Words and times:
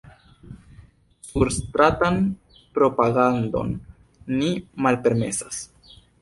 Surstratan 1.27 2.17
propagandon 2.77 3.77
ni 4.41 4.51
malpermesas. 4.87 5.61